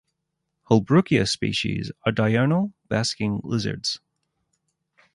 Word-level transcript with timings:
"Holbrookia" 0.71 1.27
species 1.27 1.91
are 2.07 2.11
diurnal, 2.11 2.73
basking 2.89 3.39
lizards. 3.43 3.99